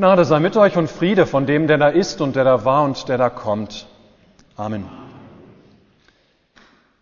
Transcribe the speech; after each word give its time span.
Gnade 0.00 0.24
sei 0.24 0.40
mit 0.40 0.56
euch 0.56 0.78
und 0.78 0.90
Friede 0.90 1.26
von 1.26 1.44
dem, 1.44 1.66
der 1.66 1.76
da 1.76 1.88
ist 1.88 2.22
und 2.22 2.34
der 2.34 2.44
da 2.44 2.64
war 2.64 2.84
und 2.84 3.06
der 3.10 3.18
da 3.18 3.28
kommt. 3.28 3.86
Amen. 4.56 4.86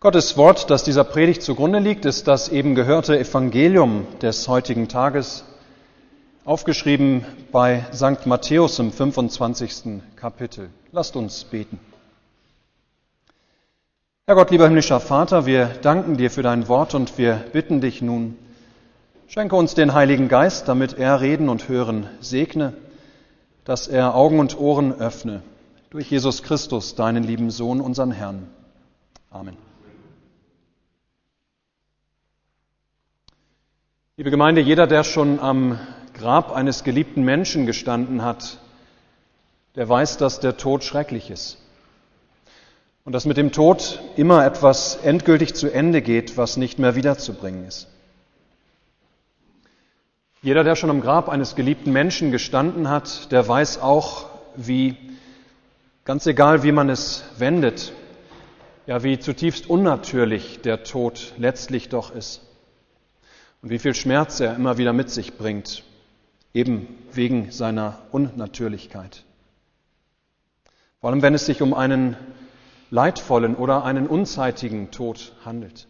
Gottes 0.01 0.35
Wort, 0.35 0.69
das 0.69 0.83
dieser 0.83 1.05
Predigt 1.05 1.41
zugrunde 1.41 1.79
liegt, 1.79 2.03
ist 2.03 2.27
das 2.27 2.49
eben 2.49 2.75
gehörte 2.75 3.17
Evangelium 3.17 4.05
des 4.21 4.49
heutigen 4.49 4.89
Tages, 4.89 5.45
aufgeschrieben 6.43 7.25
bei 7.53 7.85
St. 7.93 8.25
Matthäus 8.25 8.79
im 8.79 8.91
25. 8.91 10.01
Kapitel. 10.17 10.69
Lasst 10.91 11.15
uns 11.15 11.45
beten. 11.45 11.79
Herr 14.27 14.35
Gott, 14.35 14.51
lieber 14.51 14.65
himmlischer 14.65 14.99
Vater, 14.99 15.45
wir 15.45 15.67
danken 15.67 16.17
dir 16.17 16.29
für 16.29 16.43
dein 16.43 16.67
Wort 16.67 16.95
und 16.95 17.17
wir 17.17 17.45
bitten 17.53 17.79
dich 17.79 18.01
nun, 18.01 18.35
Schenke 19.31 19.55
uns 19.55 19.75
den 19.75 19.93
Heiligen 19.93 20.27
Geist, 20.27 20.67
damit 20.67 20.97
er 20.97 21.21
Reden 21.21 21.49
und 21.49 21.69
Hören 21.69 22.09
segne, 22.19 22.73
dass 23.69 23.87
er 23.87 24.15
Augen 24.15 24.39
und 24.39 24.59
Ohren 24.59 24.99
öffne. 24.99 25.43
Durch 25.91 26.09
Jesus 26.09 26.41
Christus, 26.41 26.95
deinen 26.95 27.23
lieben 27.23 27.51
Sohn, 27.51 27.81
unseren 27.81 28.09
Herrn. 28.09 28.47
Amen. 29.29 29.55
Liebe 34.17 34.31
Gemeinde, 34.31 34.59
jeder, 34.61 34.87
der 34.87 35.03
schon 35.03 35.39
am 35.39 35.77
Grab 36.15 36.51
eines 36.51 36.83
geliebten 36.83 37.21
Menschen 37.21 37.67
gestanden 37.67 38.23
hat, 38.23 38.57
der 39.75 39.87
weiß, 39.87 40.17
dass 40.17 40.39
der 40.39 40.57
Tod 40.57 40.83
schrecklich 40.83 41.29
ist. 41.29 41.59
Und 43.05 43.13
dass 43.13 43.25
mit 43.25 43.37
dem 43.37 43.51
Tod 43.51 44.01
immer 44.15 44.47
etwas 44.47 44.95
endgültig 44.95 45.53
zu 45.53 45.71
Ende 45.71 46.01
geht, 46.01 46.37
was 46.37 46.57
nicht 46.57 46.79
mehr 46.79 46.95
wiederzubringen 46.95 47.67
ist. 47.67 47.87
Jeder, 50.41 50.63
der 50.63 50.77
schon 50.77 50.89
am 50.89 51.01
Grab 51.01 51.27
eines 51.27 51.55
geliebten 51.55 51.91
Menschen 51.91 52.31
gestanden 52.31 52.87
hat, 52.87 53.29
der 53.33 53.45
weiß 53.45 53.81
auch, 53.81 54.27
wie, 54.55 54.95
ganz 56.05 56.25
egal 56.27 56.63
wie 56.63 56.71
man 56.71 56.89
es 56.89 57.25
wendet, 57.37 57.91
ja, 58.87 59.03
wie 59.03 59.19
zutiefst 59.19 59.69
unnatürlich 59.69 60.61
der 60.61 60.85
Tod 60.85 61.33
letztlich 61.37 61.89
doch 61.89 62.15
ist. 62.15 62.41
Und 63.61 63.69
wie 63.69 63.79
viel 63.79 63.93
Schmerz 63.93 64.39
er 64.39 64.55
immer 64.55 64.77
wieder 64.77 64.93
mit 64.93 65.09
sich 65.09 65.37
bringt, 65.37 65.83
eben 66.53 66.87
wegen 67.11 67.51
seiner 67.51 67.99
Unnatürlichkeit. 68.11 69.25
Vor 71.01 71.09
allem, 71.09 71.21
wenn 71.21 71.33
es 71.33 71.47
sich 71.47 71.61
um 71.61 71.73
einen 71.73 72.15
leidvollen 72.91 73.55
oder 73.55 73.83
einen 73.83 74.07
unzeitigen 74.07 74.89
Tod 74.91 75.33
handelt. 75.43 75.88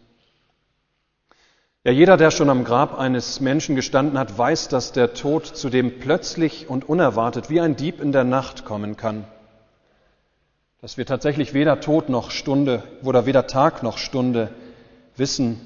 Ja, 1.82 1.92
jeder, 1.92 2.18
der 2.18 2.30
schon 2.30 2.50
am 2.50 2.64
Grab 2.64 2.98
eines 2.98 3.40
Menschen 3.40 3.74
gestanden 3.74 4.18
hat, 4.18 4.36
weiß, 4.36 4.68
dass 4.68 4.92
der 4.92 5.14
Tod 5.14 5.46
zudem 5.46 5.98
plötzlich 5.98 6.68
und 6.68 6.86
unerwartet 6.86 7.48
wie 7.48 7.58
ein 7.58 7.74
Dieb 7.74 8.02
in 8.02 8.12
der 8.12 8.24
Nacht 8.24 8.66
kommen 8.66 8.98
kann. 8.98 9.24
Dass 10.82 10.98
wir 10.98 11.06
tatsächlich 11.06 11.54
weder 11.54 11.80
Tod 11.80 12.10
noch 12.10 12.32
Stunde 12.32 12.82
oder 13.02 13.24
weder 13.24 13.46
Tag 13.46 13.82
noch 13.82 13.96
Stunde 13.96 14.50
wissen. 15.16 15.58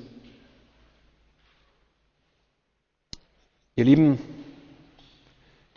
Ihr 3.75 3.85
Lieben, 3.85 4.20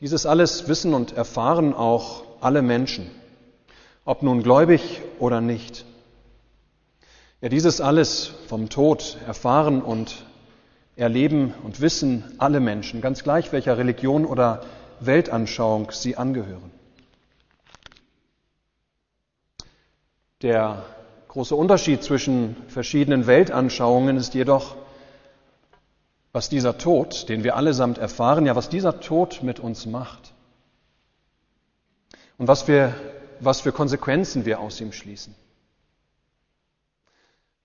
dieses 0.02 0.28
alles 0.28 0.68
wissen 0.68 0.94
und 0.94 1.14
erfahren 1.14 1.74
auch 1.74 2.22
alle 2.42 2.62
Menschen, 2.62 3.10
ob 4.06 4.22
nun 4.22 4.44
gläubig 4.44 5.02
oder 5.18 5.42
nicht. 5.42 5.84
Ja, 7.40 7.50
dieses 7.50 7.82
alles 7.82 8.32
vom 8.48 8.70
Tod 8.70 9.18
erfahren 9.28 9.84
und 9.84 10.26
erleben 10.96 11.54
und 11.64 11.82
wissen 11.82 12.24
alle 12.40 12.60
Menschen, 12.60 13.00
ganz 13.00 13.24
gleich 13.24 13.52
welcher 13.52 13.78
Religion 13.78 14.26
oder 14.26 14.64
Weltanschauung 15.02 15.92
sie 15.92 16.18
angehören. 16.18 16.72
Der 20.42 20.84
große 21.28 21.56
Unterschied 21.56 22.02
zwischen 22.02 22.56
verschiedenen 22.70 23.28
Weltanschauungen 23.28 24.18
ist 24.18 24.34
jedoch, 24.34 24.76
was 26.32 26.50
dieser 26.50 26.80
Tod, 26.80 27.30
den 27.30 27.44
wir 27.44 27.56
allesamt 27.56 28.00
erfahren, 28.00 28.48
ja, 28.48 28.56
was 28.56 28.70
dieser 28.70 29.00
Tod 29.00 29.44
mit 29.44 29.60
uns 29.60 29.86
macht. 29.86 30.34
Und 32.40 32.48
was 32.48 32.64
für, 32.64 32.96
was 33.40 33.62
für 33.62 33.72
Konsequenzen 33.72 34.46
wir 34.46 34.60
aus 34.60 34.82
ihm 34.82 34.92
schließen. 34.92 35.36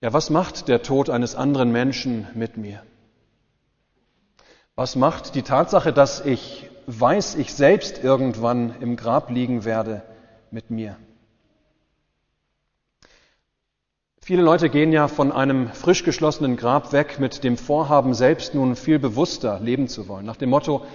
Ja, 0.03 0.11
was 0.11 0.29
macht 0.29 0.67
der 0.67 0.81
Tod 0.81 1.09
eines 1.09 1.33
anderen 1.33 1.71
Menschen 1.71 2.27
mit 2.33 2.57
mir? 2.57 2.83
Was 4.75 4.97
macht 4.97 5.33
die 5.33 5.43
Tatsache, 5.43 5.93
dass 5.93 6.25
ich 6.25 6.69
weiß, 6.87 7.35
ich 7.35 7.53
selbst 7.53 8.03
irgendwann 8.03 8.75
im 8.81 8.97
Grab 8.97 9.29
liegen 9.29 9.63
werde 9.63 10.01
mit 10.51 10.69
mir? 10.69 10.97
Viele 14.21 14.41
Leute 14.41 14.69
gehen 14.69 14.91
ja 14.91 15.07
von 15.07 15.31
einem 15.31 15.69
frisch 15.69 16.03
geschlossenen 16.03 16.57
Grab 16.57 16.91
weg 16.91 17.21
mit 17.21 17.45
dem 17.45 17.55
Vorhaben, 17.55 18.13
selbst 18.13 18.53
nun 18.53 18.75
viel 18.75 18.99
bewusster 18.99 19.61
leben 19.61 19.87
zu 19.87 20.09
wollen. 20.09 20.25
Nach 20.25 20.35
dem 20.35 20.49
Motto, 20.49 20.85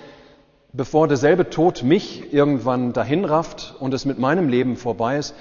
bevor 0.75 1.08
derselbe 1.08 1.48
Tod 1.48 1.82
mich 1.82 2.34
irgendwann 2.34 2.92
dahin 2.92 3.25
rafft 3.25 3.75
und 3.80 3.94
es 3.94 4.04
mit 4.04 4.19
meinem 4.19 4.50
Leben 4.50 4.76
vorbei 4.76 5.16
ist, 5.16 5.34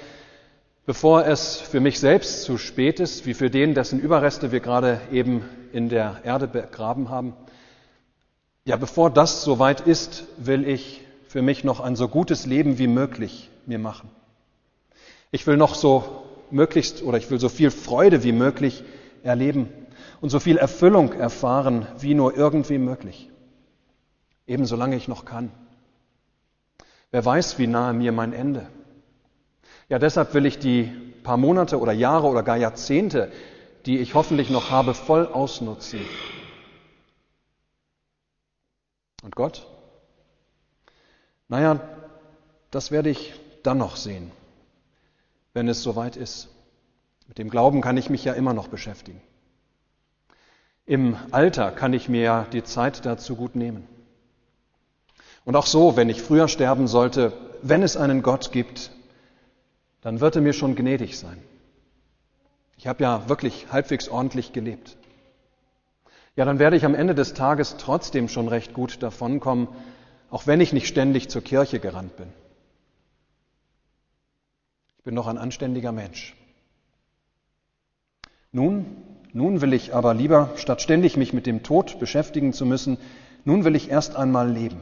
bevor 0.88 1.26
es 1.26 1.58
für 1.58 1.80
mich 1.80 2.00
selbst 2.00 2.44
zu 2.44 2.56
spät 2.56 2.98
ist, 2.98 3.26
wie 3.26 3.34
für 3.34 3.50
den, 3.50 3.74
dessen 3.74 4.00
Überreste 4.00 4.52
wir 4.52 4.60
gerade 4.60 5.02
eben 5.12 5.44
in 5.70 5.90
der 5.90 6.22
Erde 6.24 6.48
begraben 6.48 7.10
haben. 7.10 7.34
Ja, 8.64 8.76
bevor 8.76 9.10
das 9.10 9.42
soweit 9.42 9.82
ist, 9.82 10.24
will 10.38 10.66
ich 10.66 11.02
für 11.28 11.42
mich 11.42 11.62
noch 11.62 11.80
ein 11.80 11.94
so 11.94 12.08
gutes 12.08 12.46
Leben 12.46 12.78
wie 12.78 12.86
möglich 12.86 13.50
mir 13.66 13.78
machen. 13.78 14.08
Ich 15.30 15.46
will 15.46 15.58
noch 15.58 15.74
so 15.74 16.24
möglichst 16.50 17.02
oder 17.02 17.18
ich 17.18 17.30
will 17.30 17.38
so 17.38 17.50
viel 17.50 17.70
Freude 17.70 18.22
wie 18.22 18.32
möglich 18.32 18.82
erleben 19.22 19.68
und 20.22 20.30
so 20.30 20.40
viel 20.40 20.56
Erfüllung 20.56 21.12
erfahren 21.12 21.86
wie 21.98 22.14
nur 22.14 22.34
irgendwie 22.34 22.78
möglich. 22.78 23.28
Eben 24.46 24.64
solange 24.64 24.96
ich 24.96 25.06
noch 25.06 25.26
kann. 25.26 25.50
Wer 27.10 27.26
weiß, 27.26 27.58
wie 27.58 27.66
nahe 27.66 27.92
mir 27.92 28.12
mein 28.12 28.32
Ende 28.32 28.68
ja, 29.88 29.98
deshalb 29.98 30.34
will 30.34 30.46
ich 30.46 30.58
die 30.58 30.84
paar 31.22 31.36
Monate 31.36 31.78
oder 31.78 31.92
Jahre 31.92 32.26
oder 32.26 32.42
gar 32.42 32.56
Jahrzehnte, 32.56 33.32
die 33.86 33.98
ich 33.98 34.14
hoffentlich 34.14 34.50
noch 34.50 34.70
habe, 34.70 34.94
voll 34.94 35.26
ausnutzen. 35.26 36.00
Und 39.22 39.34
Gott? 39.34 39.66
Naja, 41.48 41.80
das 42.70 42.90
werde 42.90 43.10
ich 43.10 43.34
dann 43.62 43.78
noch 43.78 43.96
sehen, 43.96 44.30
wenn 45.54 45.68
es 45.68 45.82
soweit 45.82 46.16
ist. 46.16 46.48
Mit 47.26 47.38
dem 47.38 47.50
Glauben 47.50 47.80
kann 47.80 47.96
ich 47.96 48.10
mich 48.10 48.24
ja 48.24 48.34
immer 48.34 48.54
noch 48.54 48.68
beschäftigen. 48.68 49.20
Im 50.86 51.16
Alter 51.30 51.70
kann 51.70 51.92
ich 51.92 52.08
mir 52.08 52.22
ja 52.22 52.46
die 52.52 52.62
Zeit 52.62 53.04
dazu 53.04 53.36
gut 53.36 53.56
nehmen. 53.56 53.86
Und 55.44 55.56
auch 55.56 55.66
so, 55.66 55.96
wenn 55.96 56.08
ich 56.08 56.22
früher 56.22 56.48
sterben 56.48 56.88
sollte, 56.88 57.32
wenn 57.62 57.82
es 57.82 57.96
einen 57.96 58.22
Gott 58.22 58.52
gibt, 58.52 58.90
dann 60.08 60.20
wird 60.20 60.36
er 60.36 60.40
mir 60.40 60.54
schon 60.54 60.74
gnädig 60.74 61.18
sein. 61.18 61.36
Ich 62.78 62.86
habe 62.86 63.02
ja 63.02 63.28
wirklich 63.28 63.70
halbwegs 63.70 64.08
ordentlich 64.08 64.54
gelebt. 64.54 64.96
Ja, 66.34 66.46
dann 66.46 66.58
werde 66.58 66.78
ich 66.78 66.86
am 66.86 66.94
Ende 66.94 67.14
des 67.14 67.34
Tages 67.34 67.76
trotzdem 67.76 68.30
schon 68.30 68.48
recht 68.48 68.72
gut 68.72 69.02
davonkommen, 69.02 69.68
auch 70.30 70.46
wenn 70.46 70.62
ich 70.62 70.72
nicht 70.72 70.86
ständig 70.86 71.28
zur 71.28 71.42
Kirche 71.42 71.78
gerannt 71.78 72.16
bin. 72.16 72.28
Ich 74.96 75.04
bin 75.04 75.14
noch 75.14 75.26
ein 75.26 75.36
anständiger 75.36 75.92
Mensch. 75.92 76.34
Nun, 78.50 78.86
nun 79.34 79.60
will 79.60 79.74
ich 79.74 79.94
aber 79.94 80.14
lieber, 80.14 80.54
statt 80.56 80.80
ständig 80.80 81.18
mich 81.18 81.34
mit 81.34 81.44
dem 81.44 81.62
Tod 81.62 82.00
beschäftigen 82.00 82.54
zu 82.54 82.64
müssen, 82.64 82.96
nun 83.44 83.66
will 83.66 83.76
ich 83.76 83.90
erst 83.90 84.16
einmal 84.16 84.50
leben. 84.50 84.80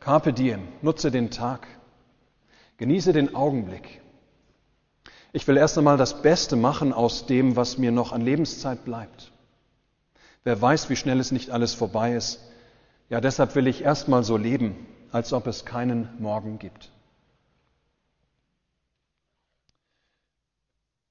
Carpe 0.00 0.32
diem, 0.32 0.66
nutze 0.80 1.10
den 1.10 1.30
Tag, 1.30 1.68
Genieße 2.78 3.12
den 3.12 3.34
Augenblick. 3.34 4.00
Ich 5.32 5.46
will 5.46 5.56
erst 5.56 5.76
einmal 5.76 5.96
das 5.96 6.22
Beste 6.22 6.56
machen 6.56 6.92
aus 6.92 7.26
dem, 7.26 7.56
was 7.56 7.76
mir 7.76 7.90
noch 7.90 8.12
an 8.12 8.22
Lebenszeit 8.22 8.84
bleibt. 8.84 9.32
Wer 10.44 10.60
weiß, 10.62 10.88
wie 10.88 10.96
schnell 10.96 11.18
es 11.18 11.32
nicht 11.32 11.50
alles 11.50 11.74
vorbei 11.74 12.14
ist. 12.14 12.40
Ja, 13.10 13.20
deshalb 13.20 13.54
will 13.56 13.66
ich 13.66 13.82
erst 13.82 14.08
mal 14.08 14.22
so 14.22 14.36
leben, 14.36 14.86
als 15.10 15.32
ob 15.32 15.48
es 15.48 15.64
keinen 15.64 16.08
Morgen 16.20 16.58
gibt. 16.58 16.90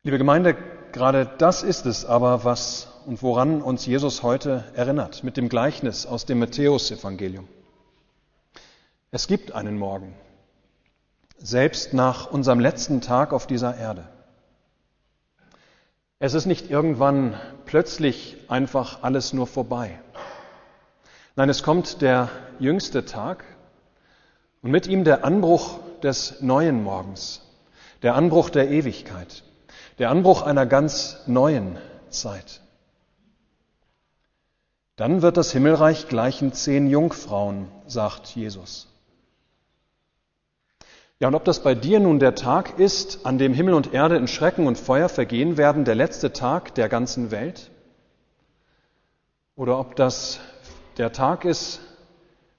Liebe 0.04 0.18
Gemeinde, 0.18 0.56
gerade 0.94 1.30
das 1.38 1.64
ist 1.64 1.86
es 1.86 2.06
aber, 2.06 2.46
was 2.46 2.88
und 3.06 3.22
woran 3.22 3.62
uns 3.62 3.86
Jesus 3.86 4.24
heute 4.24 4.64
erinnert, 4.74 5.24
mit 5.24 5.36
dem 5.36 5.50
Gleichnis 5.50 6.06
aus 6.06 6.26
dem 6.26 6.40
Matthäusevangelium. 6.40 7.48
Es 9.12 9.28
gibt 9.28 9.52
einen 9.52 9.78
Morgen 9.78 10.16
selbst 11.38 11.94
nach 11.94 12.32
unserem 12.32 12.60
letzten 12.60 13.02
Tag 13.02 13.34
auf 13.34 13.48
dieser 13.48 13.78
Erde. 13.78 14.04
Es 16.20 16.34
ist 16.34 16.48
nicht 16.48 16.72
irgendwann 16.72 17.40
plötzlich 17.66 18.38
einfach 18.48 19.04
alles 19.04 19.34
nur 19.34 19.46
vorbei. 19.46 20.00
Nein, 21.36 21.50
es 21.50 21.62
kommt 21.62 22.02
der 22.02 22.30
jüngste 22.60 23.06
Tag 23.06 23.44
Und 24.64 24.72
mit 24.72 24.88
ihm 24.88 25.04
der 25.04 25.24
Anbruch 25.24 25.80
des 26.02 26.42
neuen 26.42 26.84
Morgens, 26.84 27.42
der 28.02 28.16
Anbruch 28.16 28.50
der 28.50 28.70
Ewigkeit, 28.70 29.44
der 30.00 30.10
Anbruch 30.10 30.42
einer 30.42 30.66
ganz 30.66 31.18
neuen 31.28 31.78
Zeit. 32.10 32.62
Dann 34.96 35.22
wird 35.22 35.38
das 35.38 35.52
Himmelreich 35.52 36.08
gleichen 36.08 36.54
zehn 36.54 36.88
Jungfrauen, 36.88 37.68
sagt 37.86 38.30
Jesus. 38.36 38.88
Ja, 41.20 41.30
und 41.30 41.36
ob 41.36 41.46
das 41.46 41.64
bei 41.64 41.74
dir 41.74 42.00
nun 42.00 42.20
der 42.20 42.36
Tag 42.36 42.78
ist, 42.78 43.26
an 43.26 43.40
dem 43.40 43.54
Himmel 43.54 43.74
und 43.74 43.92
Erde 43.92 44.18
in 44.18 44.28
Schrecken 44.28 44.68
und 44.68 44.78
Feuer 44.78 45.10
vergehen 45.10 45.58
werden, 45.58 45.84
der 45.84 45.96
letzte 45.96 46.32
Tag 46.32 46.76
der 46.76 46.90
ganzen 46.90 47.32
Welt, 47.32 47.72
oder 49.56 49.80
ob 49.80 49.96
das 49.96 50.40
der 50.98 51.12
Tag 51.12 51.44
ist, 51.44 51.82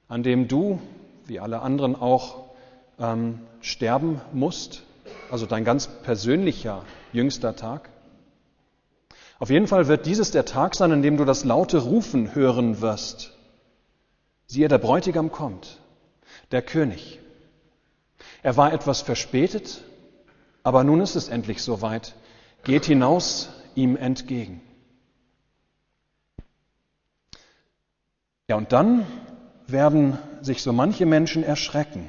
an 0.08 0.24
dem 0.24 0.48
du, 0.48 0.80
wie 1.26 1.38
alle 1.38 1.60
anderen 1.60 1.94
auch, 1.94 2.50
ähm, 2.98 3.42
sterben 3.60 4.20
musst, 4.32 4.82
also 5.30 5.46
dein 5.46 5.64
ganz 5.64 5.86
persönlicher 5.86 6.84
jüngster 7.12 7.54
Tag. 7.54 7.90
Auf 9.38 9.50
jeden 9.50 9.68
Fall 9.68 9.86
wird 9.86 10.04
dieses 10.04 10.32
der 10.32 10.44
Tag 10.44 10.74
sein, 10.74 10.90
an 10.90 11.02
dem 11.02 11.16
du 11.16 11.24
das 11.24 11.44
laute 11.44 11.78
Rufen 11.78 12.34
hören 12.34 12.80
wirst. 12.80 13.36
Siehe, 14.46 14.66
der 14.66 14.78
Bräutigam 14.78 15.30
kommt, 15.30 15.78
der 16.50 16.62
König. 16.62 17.20
Er 18.42 18.56
war 18.56 18.72
etwas 18.72 19.02
verspätet, 19.02 19.82
aber 20.62 20.84
nun 20.84 21.00
ist 21.00 21.16
es 21.16 21.28
endlich 21.28 21.62
soweit. 21.62 22.14
Geht 22.64 22.84
hinaus 22.84 23.48
ihm 23.74 23.96
entgegen. 23.96 24.60
Ja, 28.48 28.56
und 28.56 28.72
dann 28.72 29.06
werden 29.66 30.18
sich 30.40 30.62
so 30.62 30.72
manche 30.72 31.04
Menschen 31.04 31.42
erschrecken, 31.42 32.08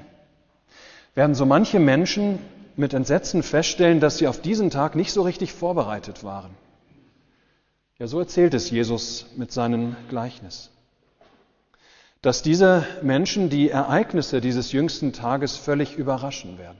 werden 1.13 1.35
so 1.35 1.45
manche 1.45 1.79
Menschen 1.79 2.39
mit 2.77 2.93
Entsetzen 2.93 3.43
feststellen, 3.43 3.99
dass 3.99 4.19
sie 4.19 4.27
auf 4.27 4.41
diesen 4.41 4.69
Tag 4.69 4.95
nicht 4.95 5.11
so 5.11 5.23
richtig 5.23 5.51
vorbereitet 5.51 6.23
waren. 6.23 6.51
Ja, 7.97 8.07
so 8.07 8.19
erzählt 8.19 8.53
es 8.53 8.69
Jesus 8.69 9.25
mit 9.35 9.51
seinem 9.51 9.97
Gleichnis 10.07 10.71
dass 12.21 12.41
diese 12.41 12.85
Menschen 13.01 13.49
die 13.49 13.69
Ereignisse 13.69 14.41
dieses 14.41 14.71
jüngsten 14.71 15.13
Tages 15.13 15.55
völlig 15.55 15.95
überraschen 15.95 16.57
werden. 16.57 16.77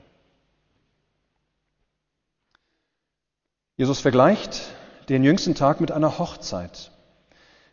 Jesus 3.78 4.02
vergleicht 4.02 4.62
den 5.08 5.24
jüngsten 5.24 5.56
Tag 5.56 5.80
mit 5.80 5.92
einer 5.92 6.20
Hochzeit, 6.20 6.92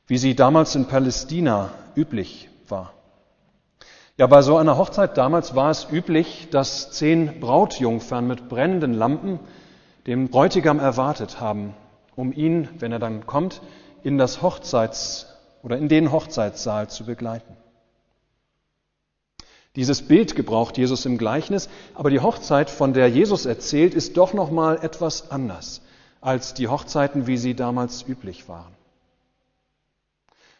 wie 0.06 0.18
sie 0.18 0.36
damals 0.36 0.76
in 0.76 0.86
Palästina 0.86 1.70
üblich 1.96 2.48
war. 2.68 2.92
Ja, 4.16 4.28
bei 4.28 4.40
so 4.40 4.56
einer 4.56 4.78
Hochzeit 4.78 5.18
damals 5.18 5.56
war 5.56 5.70
es 5.70 5.88
üblich, 5.90 6.48
dass 6.50 6.92
zehn 6.92 7.40
Brautjungfern 7.40 8.26
mit 8.26 8.48
brennenden 8.48 8.94
Lampen 8.94 9.40
den 10.06 10.28
Bräutigam 10.28 10.78
erwartet 10.78 11.40
haben, 11.40 11.74
um 12.14 12.32
ihn, 12.32 12.68
wenn 12.78 12.92
er 12.92 13.00
dann 13.00 13.26
kommt, 13.26 13.60
in 14.04 14.16
das 14.16 14.40
Hochzeits- 14.40 15.35
oder 15.66 15.78
in 15.78 15.88
den 15.88 16.12
Hochzeitssaal 16.12 16.88
zu 16.88 17.04
begleiten. 17.04 17.56
Dieses 19.74 20.00
Bild 20.00 20.36
gebraucht 20.36 20.78
Jesus 20.78 21.04
im 21.06 21.18
Gleichnis, 21.18 21.68
aber 21.92 22.08
die 22.08 22.20
Hochzeit, 22.20 22.70
von 22.70 22.92
der 22.92 23.08
Jesus 23.08 23.46
erzählt, 23.46 23.92
ist 23.92 24.16
doch 24.16 24.32
noch 24.32 24.52
mal 24.52 24.78
etwas 24.84 25.32
anders 25.32 25.82
als 26.20 26.54
die 26.54 26.68
Hochzeiten, 26.68 27.26
wie 27.26 27.36
sie 27.36 27.54
damals 27.54 28.06
üblich 28.06 28.48
waren. 28.48 28.72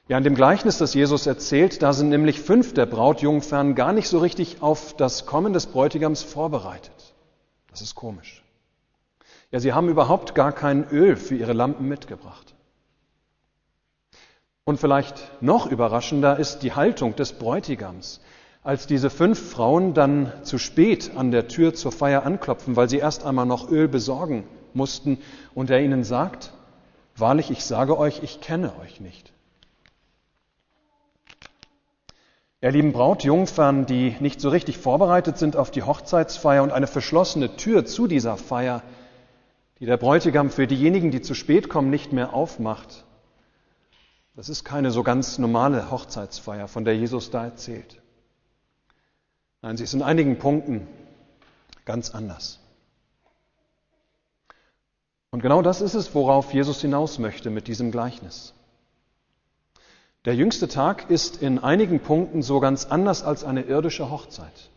Ja, 0.09 0.19
in 0.19 0.25
dem 0.25 0.35
Gleichnis, 0.35 0.77
das 0.79 0.93
Jesus 0.93 1.29
erzählt, 1.29 1.83
da 1.83 1.93
sind 1.93 2.09
nämlich 2.09 2.41
fünf 2.41 2.75
der 2.75 2.87
Brautjungfern 2.87 3.77
gar 3.77 3.93
nicht 3.93 4.09
so 4.09 4.19
richtig 4.19 4.61
auf 4.61 4.97
das 4.97 5.25
Kommen 5.25 5.53
des 5.53 5.67
Bräutigams 5.67 6.25
vorbereitet. 6.25 7.15
Das 7.71 7.81
ist 7.81 7.95
komisch. 7.95 8.43
Ja, 9.53 9.61
sie 9.61 9.73
haben 9.73 9.89
überhaupt 9.89 10.35
gar 10.35 10.51
kein 10.51 10.89
Öl 10.91 11.15
für 11.15 11.37
ihre 11.37 11.53
Lampen 11.53 11.87
mitgebracht. 11.87 12.56
Und 14.67 14.79
vielleicht 14.79 15.31
noch 15.41 15.71
überraschender 15.71 16.39
ist 16.39 16.59
die 16.59 16.75
Haltung 16.75 17.17
des 17.17 17.33
Bräutigams. 17.33 18.21
Als 18.63 18.87
diese 18.87 19.09
fünf 19.09 19.53
Frauen 19.53 19.95
dann 19.95 20.33
zu 20.43 20.59
spät 20.59 21.13
an 21.17 21.31
der 21.31 21.49
Tür 21.49 21.73
zur 21.73 21.93
Feier 21.93 22.27
anklopfen, 22.27 22.77
weil 22.77 22.89
sie 22.89 22.99
erst 22.99 23.25
einmal 23.25 23.47
noch 23.47 23.71
Öl 23.71 23.89
besorgen 23.89 24.45
mussten, 24.75 25.19
und 25.55 25.71
er 25.71 25.81
ihnen 25.81 26.05
sagt, 26.05 26.53
Wahrlich, 27.19 27.51
ich 27.51 27.65
sage 27.65 27.99
euch, 27.99 28.23
ich 28.23 28.43
kenne 28.43 28.73
euch 28.83 29.01
nicht. 29.01 29.33
Ihr 32.61 32.71
lieben 32.73 32.93
Brautjungfern, 32.93 33.87
die 33.87 34.17
nicht 34.21 34.41
so 34.41 34.51
richtig 34.51 34.77
vorbereitet 34.77 35.39
sind 35.39 35.57
auf 35.57 35.71
die 35.71 35.83
Hochzeitsfeier 35.83 36.63
und 36.63 36.73
eine 36.73 36.87
verschlossene 36.87 37.57
Tür 37.57 37.87
zu 37.87 38.07
dieser 38.07 38.37
Feier, 38.37 38.83
die 39.79 39.87
der 39.87 39.97
Bräutigam 39.97 40.51
für 40.51 40.67
diejenigen, 40.67 41.11
die 41.11 41.23
zu 41.23 41.35
spät 41.35 41.71
kommen, 41.71 41.89
nicht 41.89 42.13
mehr 42.13 42.35
aufmacht. 42.35 43.06
Das 44.37 44.51
ist 44.51 44.65
keine 44.65 44.91
so 44.91 45.03
ganz 45.03 45.39
normale 45.39 45.91
Hochzeitsfeier, 45.91 46.69
von 46.69 46.85
der 46.85 46.95
Jesus 46.95 47.31
da 47.31 47.45
erzählt. 47.45 48.03
Nein, 49.63 49.79
sie 49.79 49.85
ist 49.85 49.95
in 49.95 50.03
einigen 50.03 50.39
Punkten 50.39 50.87
ganz 51.87 52.11
anders. 52.11 52.61
Und 55.31 55.41
genau 55.41 55.63
das 55.63 55.81
ist 55.81 55.95
es, 55.95 56.15
worauf 56.15 56.53
Jesus 56.53 56.83
hinaus 56.83 57.19
möchte 57.19 57.49
mit 57.49 57.67
diesem 57.67 57.91
Gleichnis. 57.91 58.53
Der 60.27 60.35
jüngste 60.35 60.69
Tag 60.69 61.09
ist 61.11 61.41
in 61.41 61.59
einigen 61.59 62.01
Punkten 62.01 62.43
so 62.43 62.61
ganz 62.61 62.85
anders 62.85 63.23
als 63.23 63.43
eine 63.43 63.63
irdische 63.63 64.11
Hochzeit. 64.11 64.71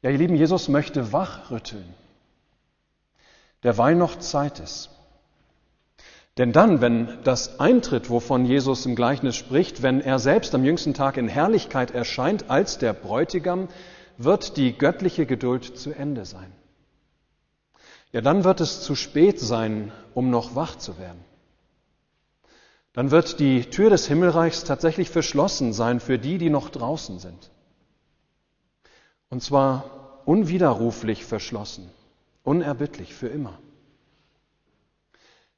Ja, 0.00 0.08
ihr 0.08 0.18
Lieben, 0.18 0.36
Jesus 0.36 0.68
möchte 0.68 1.12
wachrütteln, 1.12 1.92
derweil 3.62 3.94
noch 3.94 4.18
Zeit 4.18 4.58
ist. 4.58 4.95
Denn 6.38 6.52
dann, 6.52 6.82
wenn 6.82 7.08
das 7.24 7.60
eintritt, 7.60 8.10
wovon 8.10 8.44
Jesus 8.44 8.84
im 8.84 8.94
Gleichnis 8.94 9.36
spricht, 9.36 9.82
wenn 9.82 10.02
er 10.02 10.18
selbst 10.18 10.54
am 10.54 10.64
jüngsten 10.64 10.92
Tag 10.92 11.16
in 11.16 11.28
Herrlichkeit 11.28 11.92
erscheint 11.92 12.50
als 12.50 12.76
der 12.76 12.92
Bräutigam, 12.92 13.68
wird 14.18 14.56
die 14.58 14.76
göttliche 14.76 15.24
Geduld 15.24 15.78
zu 15.78 15.92
Ende 15.92 16.26
sein. 16.26 16.52
Ja, 18.12 18.20
dann 18.20 18.44
wird 18.44 18.60
es 18.60 18.82
zu 18.82 18.94
spät 18.94 19.40
sein, 19.40 19.92
um 20.14 20.30
noch 20.30 20.54
wach 20.54 20.76
zu 20.76 20.98
werden. 20.98 21.24
Dann 22.92 23.10
wird 23.10 23.40
die 23.40 23.68
Tür 23.68 23.90
des 23.90 24.06
Himmelreichs 24.06 24.64
tatsächlich 24.64 25.10
verschlossen 25.10 25.72
sein 25.72 26.00
für 26.00 26.18
die, 26.18 26.38
die 26.38 26.50
noch 26.50 26.68
draußen 26.68 27.18
sind. 27.18 27.50
Und 29.28 29.42
zwar 29.42 30.20
unwiderruflich 30.26 31.24
verschlossen, 31.24 31.90
unerbittlich 32.42 33.14
für 33.14 33.28
immer 33.28 33.58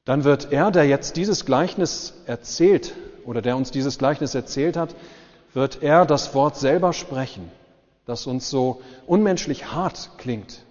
dann 0.09 0.23
wird 0.23 0.51
er, 0.51 0.71
der 0.71 0.87
jetzt 0.87 1.17
dieses 1.17 1.45
Gleichnis 1.45 2.15
erzählt 2.25 2.95
oder 3.25 3.43
der 3.43 3.55
uns 3.55 3.69
dieses 3.69 3.99
Gleichnis 3.99 4.33
erzählt 4.33 4.75
hat, 4.75 4.95
wird 5.53 5.83
er 5.83 6.03
das 6.07 6.33
Wort 6.33 6.57
selber 6.57 6.93
sprechen, 6.93 7.51
das 8.07 8.25
uns 8.25 8.49
so 8.49 8.81
unmenschlich 9.05 9.71
hart 9.71 10.09
klingt, 10.17 10.65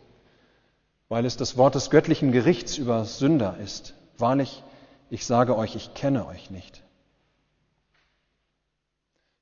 weil 1.08 1.24
es 1.24 1.36
das 1.36 1.56
Wort 1.56 1.76
des 1.76 1.90
göttlichen 1.90 2.32
Gerichts 2.32 2.78
über 2.78 3.04
Sünder 3.04 3.58
ist. 3.62 3.94
Wahrlich, 4.18 4.64
ich 5.08 5.24
sage 5.24 5.56
euch, 5.56 5.76
ich 5.76 5.94
kenne 5.94 6.26
euch 6.26 6.50
nicht. 6.50 6.82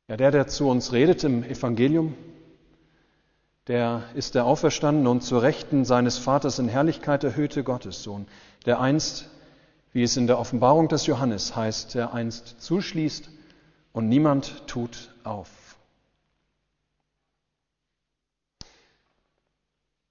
Ja, 0.08 0.18
der, 0.18 0.30
der 0.30 0.46
zu 0.46 0.68
uns 0.68 0.92
redet 0.92 1.24
im 1.24 1.42
Evangelium, 1.42 2.12
der 3.66 4.02
ist 4.14 4.34
der 4.34 4.44
auferstandene 4.44 5.08
und 5.08 5.22
zur 5.22 5.40
Rechten 5.40 5.86
seines 5.86 6.18
Vaters 6.18 6.58
in 6.58 6.68
Herrlichkeit 6.68 7.24
erhöhte 7.24 7.64
Gottessohn, 7.64 8.26
der 8.66 8.78
einst 8.78 9.30
wie 9.96 10.02
es 10.02 10.18
in 10.18 10.26
der 10.26 10.38
Offenbarung 10.38 10.88
des 10.88 11.06
Johannes 11.06 11.56
heißt, 11.56 11.94
der 11.94 12.12
einst 12.12 12.60
zuschließt 12.60 13.30
und 13.94 14.10
niemand 14.10 14.66
tut 14.66 15.14
auf. 15.24 15.48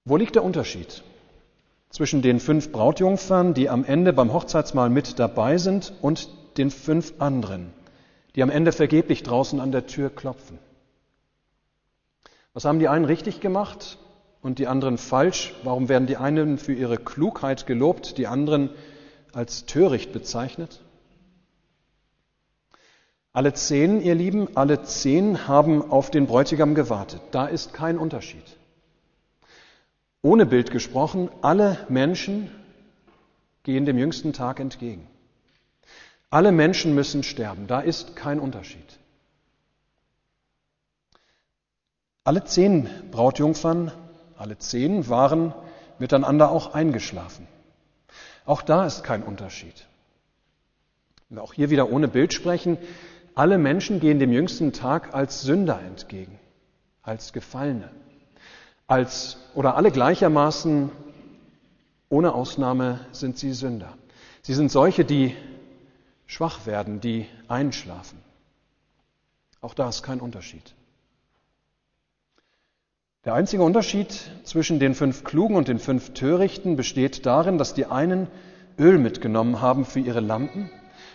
Wo 0.04 0.16
liegt 0.16 0.34
der 0.34 0.42
Unterschied 0.42 1.04
zwischen 1.90 2.20
den 2.20 2.40
fünf 2.40 2.72
Brautjungfern, 2.72 3.54
die 3.54 3.70
am 3.70 3.84
Ende 3.84 4.12
beim 4.12 4.32
Hochzeitsmahl 4.32 4.90
mit 4.90 5.20
dabei 5.20 5.56
sind, 5.56 5.92
und 6.02 6.30
den 6.56 6.72
fünf 6.72 7.14
anderen, 7.20 7.72
die 8.34 8.42
am 8.42 8.50
Ende 8.50 8.72
vergeblich 8.72 9.22
draußen 9.22 9.60
an 9.60 9.70
der 9.70 9.86
Tür 9.86 10.10
klopfen? 10.10 10.58
Was 12.54 12.64
haben 12.64 12.80
die 12.80 12.88
einen 12.88 13.04
richtig 13.04 13.38
gemacht 13.38 13.98
und 14.42 14.58
die 14.58 14.66
anderen 14.66 14.98
falsch? 14.98 15.54
Warum 15.62 15.88
werden 15.88 16.08
die 16.08 16.16
einen 16.16 16.58
für 16.58 16.72
ihre 16.72 16.96
Klugheit 16.96 17.68
gelobt, 17.68 18.18
die 18.18 18.26
anderen 18.26 18.70
als 19.32 19.66
töricht 19.66 20.12
bezeichnet? 20.12 20.80
Alle 23.32 23.52
zehn, 23.52 24.00
ihr 24.00 24.14
Lieben, 24.14 24.56
alle 24.56 24.82
zehn 24.82 25.46
haben 25.46 25.90
auf 25.90 26.10
den 26.10 26.26
Bräutigam 26.26 26.74
gewartet. 26.74 27.20
Da 27.32 27.46
ist 27.46 27.74
kein 27.74 27.98
Unterschied. 27.98 28.56
Ohne 30.22 30.46
Bild 30.46 30.70
gesprochen, 30.70 31.28
alle 31.42 31.86
Menschen 31.88 32.50
gehen 33.62 33.84
dem 33.84 33.98
jüngsten 33.98 34.32
Tag 34.32 34.58
entgegen. 34.58 35.06
Alle 36.30 36.50
Menschen 36.50 36.94
müssen 36.94 37.22
sterben. 37.22 37.66
Da 37.66 37.80
ist 37.80 38.16
kein 38.16 38.40
Unterschied. 38.40 38.98
Alle 42.24 42.42
zehn 42.44 42.88
Brautjungfern, 43.10 43.92
alle 44.36 44.58
zehn 44.58 45.08
waren 45.08 45.54
miteinander 45.98 46.50
auch 46.50 46.74
eingeschlafen. 46.74 47.46
Auch 48.46 48.62
da 48.62 48.86
ist 48.86 49.02
kein 49.02 49.22
Unterschied. 49.22 49.86
Und 51.28 51.38
auch 51.38 51.52
hier 51.52 51.68
wieder 51.70 51.90
ohne 51.90 52.06
Bild 52.06 52.32
sprechen. 52.32 52.78
Alle 53.34 53.58
Menschen 53.58 54.00
gehen 54.00 54.18
dem 54.20 54.32
jüngsten 54.32 54.72
Tag 54.72 55.12
als 55.14 55.42
Sünder 55.42 55.80
entgegen, 55.80 56.38
als 57.02 57.32
Gefallene, 57.32 57.90
als, 58.86 59.36
oder 59.54 59.74
alle 59.74 59.90
gleichermaßen, 59.90 60.90
ohne 62.08 62.34
Ausnahme 62.34 63.00
sind 63.10 63.36
sie 63.36 63.52
Sünder. 63.52 63.92
Sie 64.42 64.54
sind 64.54 64.70
solche, 64.70 65.04
die 65.04 65.36
schwach 66.26 66.66
werden, 66.66 67.00
die 67.00 67.26
einschlafen. 67.48 68.18
Auch 69.60 69.74
da 69.74 69.88
ist 69.88 70.04
kein 70.04 70.20
Unterschied. 70.20 70.74
Der 73.26 73.34
einzige 73.34 73.64
Unterschied 73.64 74.30
zwischen 74.44 74.78
den 74.78 74.94
fünf 74.94 75.24
Klugen 75.24 75.56
und 75.56 75.66
den 75.66 75.80
fünf 75.80 76.14
Törichten 76.14 76.76
besteht 76.76 77.26
darin, 77.26 77.58
dass 77.58 77.74
die 77.74 77.86
einen 77.86 78.28
Öl 78.78 78.98
mitgenommen 78.98 79.60
haben 79.60 79.84
für 79.84 79.98
ihre 79.98 80.20
Lampen, 80.20 80.70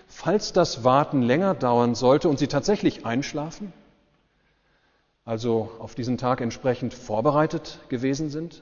falls 0.07 0.51
das 0.51 0.83
Warten 0.83 1.21
länger 1.21 1.55
dauern 1.55 1.95
sollte 1.95 2.27
und 2.27 2.37
sie 2.37 2.49
tatsächlich 2.49 3.05
einschlafen, 3.05 3.71
also 5.23 5.71
auf 5.79 5.95
diesen 5.95 6.17
Tag 6.17 6.41
entsprechend 6.41 6.93
vorbereitet 6.93 7.79
gewesen 7.87 8.29
sind, 8.29 8.61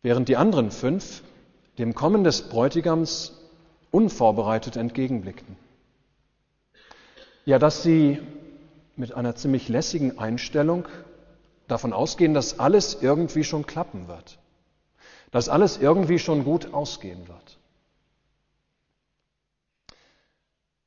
während 0.00 0.28
die 0.28 0.36
anderen 0.36 0.70
fünf 0.70 1.24
dem 1.78 1.96
Kommen 1.96 2.22
des 2.22 2.42
Bräutigams 2.42 3.32
unvorbereitet 3.90 4.76
entgegenblickten. 4.76 5.56
Ja, 7.44 7.58
dass 7.58 7.82
sie 7.82 8.20
mit 8.94 9.12
einer 9.12 9.34
ziemlich 9.34 9.68
lässigen 9.68 10.20
Einstellung 10.20 10.86
davon 11.74 11.92
ausgehen, 11.92 12.34
dass 12.34 12.60
alles 12.60 12.98
irgendwie 13.02 13.42
schon 13.42 13.66
klappen 13.66 14.06
wird, 14.06 14.38
dass 15.32 15.48
alles 15.48 15.76
irgendwie 15.76 16.20
schon 16.20 16.44
gut 16.44 16.72
ausgehen 16.72 17.26
wird. 17.26 17.58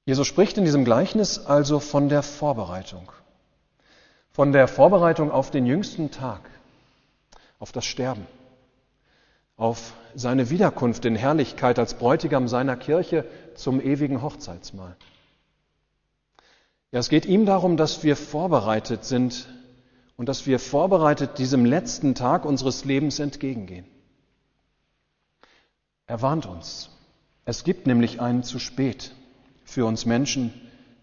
Jesus 0.05 0.25
spricht 0.25 0.57
in 0.57 0.63
diesem 0.63 0.85
Gleichnis 0.85 1.45
also 1.45 1.81
von 1.81 2.07
der 2.07 2.23
Vorbereitung, 2.23 3.11
von 4.31 4.53
der 4.53 4.69
Vorbereitung 4.69 5.29
auf 5.29 5.51
den 5.51 5.65
jüngsten 5.65 6.09
Tag, 6.09 6.39
auf 7.59 7.73
das 7.73 7.83
Sterben, 7.83 8.25
auf 9.57 9.91
seine 10.15 10.49
Wiederkunft 10.49 11.03
in 11.03 11.17
Herrlichkeit 11.17 11.79
als 11.79 11.95
Bräutigam 11.95 12.47
seiner 12.47 12.77
Kirche 12.77 13.25
zum 13.55 13.81
ewigen 13.81 14.21
Hochzeitsmahl. 14.21 14.95
Ja, 16.93 17.01
es 17.01 17.09
geht 17.09 17.25
ihm 17.25 17.45
darum, 17.45 17.75
dass 17.75 18.05
wir 18.05 18.15
vorbereitet 18.15 19.03
sind 19.03 19.49
und 20.17 20.27
dass 20.27 20.45
wir 20.47 20.59
vorbereitet 20.59 21.37
diesem 21.37 21.63
letzten 21.63 22.15
Tag 22.15 22.43
unseres 22.43 22.83
Lebens 22.83 23.19
entgegengehen. 23.19 23.85
Er 26.07 26.21
warnt 26.21 26.45
uns. 26.45 26.89
Es 27.45 27.63
gibt 27.63 27.87
nämlich 27.87 28.19
einen 28.19 28.43
zu 28.43 28.59
spät 28.59 29.13
für 29.63 29.85
uns 29.85 30.05
Menschen 30.05 30.53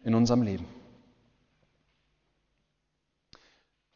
in 0.04 0.14
unserem 0.14 0.42
Leben. 0.42 0.66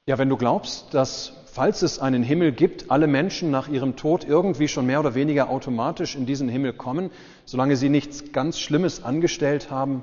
Ja, 0.07 0.17
wenn 0.17 0.31
du 0.31 0.39
glaubst, 0.39 0.95
dass 0.95 1.33
falls 1.47 1.83
es 1.83 1.99
einen 1.99 2.23
Himmel 2.23 2.53
gibt, 2.53 2.91
alle 2.91 3.07
Menschen 3.07 3.51
nach 3.51 3.69
ihrem 3.69 3.97
Tod 3.97 4.25
irgendwie 4.25 4.69
schon 4.69 4.87
mehr 4.87 5.01
oder 5.01 5.15
weniger 5.15 5.51
automatisch 5.51 6.15
in 6.15 6.25
diesen 6.25 6.49
Himmel 6.49 6.73
kommen, 6.73 7.11
solange 7.45 7.77
sie 7.77 7.89
nichts 7.89 8.33
ganz 8.33 8.59
Schlimmes 8.59 9.03
angestellt 9.03 9.71
haben, 9.71 10.03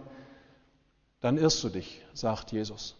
dann 1.22 1.38
irrst 1.38 1.64
du 1.64 1.70
dich, 1.70 2.02
sagt 2.14 2.52
Jesus. 2.52 2.96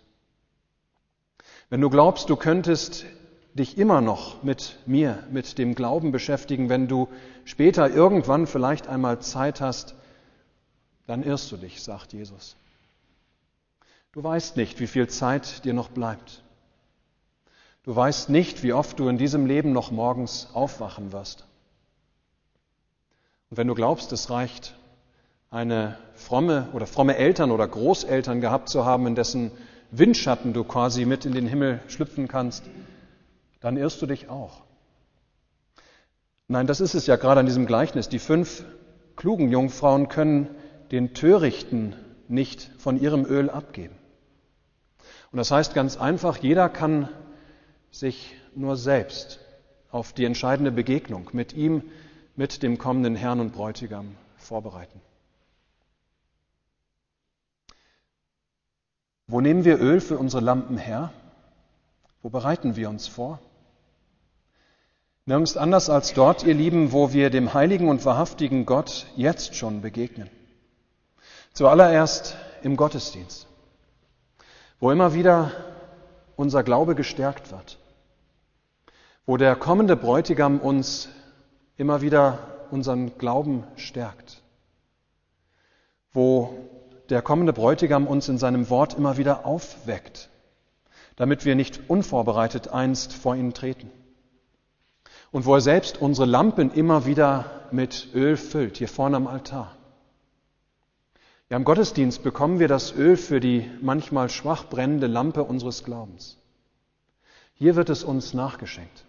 Wenn 1.70 1.82
du 1.82 1.90
glaubst, 1.90 2.30
du 2.30 2.36
könntest 2.36 3.06
dich 3.54 3.78
immer 3.78 4.02
noch 4.02 4.44
mit 4.44 4.78
mir, 4.86 5.24
mit 5.32 5.58
dem 5.58 5.76
Glauben 5.76 6.12
beschäftigen, 6.12 6.70
wenn 6.70 6.88
du 6.88 7.08
später 7.46 7.90
irgendwann 7.90 8.48
vielleicht 8.48 8.88
einmal 8.88 9.20
Zeit 9.20 9.62
hast, 9.62 9.96
dann 11.08 11.24
irrst 11.24 11.52
du 11.52 11.58
dich, 11.58 11.82
sagt 11.82 12.14
Jesus. 12.14 12.56
Du 14.12 14.24
weißt 14.24 14.58
nicht, 14.58 14.80
wie 14.80 14.88
viel 14.88 15.08
Zeit 15.08 15.66
dir 15.66 15.74
noch 15.74 15.90
bleibt. 15.90 16.44
Du 17.84 17.96
weißt 17.96 18.30
nicht, 18.30 18.64
wie 18.64 18.74
oft 18.74 19.00
du 19.00 19.08
in 19.08 19.18
diesem 19.18 19.46
Leben 19.46 19.72
noch 19.72 19.92
morgens 19.92 20.50
aufwachen 20.54 21.12
wirst. 21.12 21.46
Und 23.50 23.58
wenn 23.58 23.68
du 23.68 23.76
glaubst, 23.76 24.12
es 24.12 24.30
reicht, 24.30 24.76
eine 25.52 25.98
fromme 26.16 26.68
oder 26.74 26.88
fromme 26.88 27.16
Eltern 27.16 27.52
oder 27.52 27.68
Großeltern 27.68 28.42
gehabt 28.42 28.70
zu 28.70 28.86
haben, 28.86 29.06
in 29.08 29.16
dessen 29.16 29.52
Windschatten 29.98 30.54
du 30.54 30.64
quasi 30.64 31.06
mit 31.06 31.26
in 31.26 31.34
den 31.34 31.48
Himmel 31.48 31.80
schlüpfen 31.88 32.28
kannst, 32.28 32.64
dann 33.62 33.78
irrst 33.78 34.02
du 34.02 34.06
dich 34.06 34.30
auch. 34.30 34.64
Nein, 36.48 36.68
das 36.68 36.82
ist 36.82 36.94
es 36.94 37.08
ja 37.08 37.16
gerade 37.16 37.40
an 37.40 37.46
diesem 37.46 37.66
Gleichnis. 37.66 38.10
Die 38.10 38.20
fünf 38.20 38.64
klugen 39.16 39.50
Jungfrauen 39.50 40.10
können 40.10 40.50
den 40.92 41.14
Törichten 41.14 41.96
nicht 42.28 42.72
von 42.78 43.00
ihrem 43.00 43.26
Öl 43.26 43.50
abgeben. 43.50 43.96
Und 45.32 45.38
das 45.38 45.52
heißt 45.52 45.74
ganz 45.74 45.98
einfach, 45.98 46.38
jeder 46.38 46.70
kann 46.70 47.10
sich 47.92 48.36
nur 48.56 48.78
selbst 48.78 49.40
auf 49.90 50.14
die 50.14 50.26
entscheidende 50.26 50.72
Begegnung 50.72 51.30
mit 51.34 51.54
ihm, 51.54 51.84
mit 52.36 52.64
dem 52.64 52.78
kommenden 52.78 53.16
Herrn 53.16 53.40
und 53.40 53.54
Bräutigam 53.54 54.16
vorbereiten. 54.38 55.02
Wo 59.28 59.42
nehmen 59.42 59.66
wir 59.66 59.80
Öl 59.80 60.02
für 60.02 60.18
unsere 60.18 60.44
Lampen 60.44 60.78
her? 60.78 61.12
Wo 62.22 62.30
bereiten 62.30 62.76
wir 62.76 62.90
uns 62.90 63.08
vor? 63.08 63.40
Nirgends 65.26 65.58
anders 65.58 65.90
als 65.90 66.14
dort, 66.14 66.44
ihr 66.44 66.54
Lieben, 66.54 66.92
wo 66.92 67.12
wir 67.12 67.32
dem 67.32 67.56
heiligen 67.56 67.90
und 67.90 68.06
wahrhaftigen 68.06 68.68
Gott 68.68 69.08
jetzt 69.16 69.56
schon 69.56 69.82
begegnen. 69.82 70.30
Zuallererst 71.54 72.36
im 72.62 72.78
Gottesdienst, 72.78 73.48
wo 74.80 74.92
immer 74.92 75.16
wieder 75.16 75.52
unser 76.36 76.64
Glaube 76.64 76.94
gestärkt 76.94 77.52
wird, 77.52 77.80
wo 79.26 79.38
der 79.38 79.56
kommende 79.56 79.96
Bräutigam 79.96 80.60
uns 80.60 81.10
immer 81.78 82.02
wieder 82.02 82.38
unseren 82.70 83.18
Glauben 83.18 83.64
stärkt, 83.78 84.44
wo 86.12 86.54
der 87.10 87.22
kommende 87.22 87.54
Bräutigam 87.54 88.08
uns 88.08 88.30
in 88.30 88.38
seinem 88.38 88.70
Wort 88.70 88.96
immer 88.96 89.18
wieder 89.18 89.46
aufweckt, 89.46 90.30
damit 91.16 91.46
wir 91.46 91.56
nicht 91.56 91.90
unvorbereitet 91.90 92.70
einst 92.70 93.14
vor 93.14 93.36
ihn 93.36 93.54
treten. 93.54 93.92
Und 95.32 95.46
wo 95.46 95.56
er 95.56 95.62
selbst 95.62 96.02
unsere 96.02 96.28
Lampen 96.28 96.72
immer 96.72 97.06
wieder 97.06 97.68
mit 97.72 98.10
Öl 98.14 98.38
füllt, 98.38 98.78
hier 98.78 98.88
vorne 98.88 99.18
am 99.18 99.28
Altar. 99.28 99.76
Ja, 101.50 101.58
im 101.58 101.64
Gottesdienst 101.64 102.24
bekommen 102.24 102.60
wir 102.60 102.68
das 102.68 102.94
Öl 102.96 103.18
für 103.18 103.40
die 103.40 103.70
manchmal 103.82 104.30
schwach 104.30 104.68
brennende 104.68 105.08
Lampe 105.08 105.44
unseres 105.44 105.84
Glaubens. 105.84 106.38
Hier 107.54 107.76
wird 107.76 107.90
es 107.90 108.04
uns 108.04 108.34
nachgeschenkt. 108.34 109.06